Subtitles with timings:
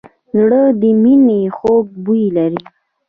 [0.37, 2.61] زړه د مینې خوږ بوی لري.